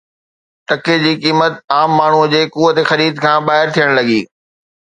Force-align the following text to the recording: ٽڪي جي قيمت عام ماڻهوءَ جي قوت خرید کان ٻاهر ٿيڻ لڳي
ٽڪي 0.67 0.95
جي 1.03 1.11
قيمت 1.25 1.53
عام 1.77 1.89
ماڻهوءَ 1.99 2.27
جي 2.33 2.41
قوت 2.57 2.77
خرید 2.89 3.13
کان 3.27 3.39
ٻاهر 3.51 3.67
ٿيڻ 3.77 3.87
لڳي 3.99 4.19